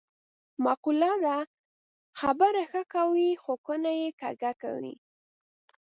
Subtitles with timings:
[0.63, 1.37] معقوله ده:
[2.19, 4.93] خبره ښه کوې خو کونه یې کږه کوې.